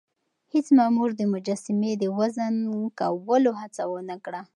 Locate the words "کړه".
4.25-4.41